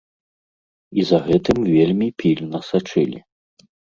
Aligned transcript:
І 1.01 1.05
за 1.09 1.19
гэтым 1.27 1.57
вельмі 1.75 2.07
пільна 2.23 2.63
сачылі. 2.71 3.19